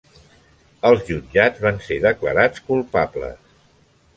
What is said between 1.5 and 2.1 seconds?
van ser